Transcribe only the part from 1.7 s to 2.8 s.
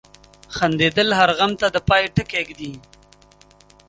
د پای ټکی ږدي.